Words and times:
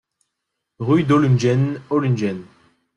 Rue 0.79 1.03
d'Ohlungen, 1.05 1.63
Ohlungen 1.91 2.45